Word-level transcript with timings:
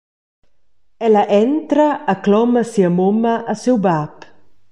El 1.07 1.17
entra 1.35 1.87
e 2.13 2.15
cloma 2.25 2.61
sia 2.71 2.89
mumma 2.97 3.35
e 3.51 3.53
siu 3.61 3.77
bab. 3.87 4.11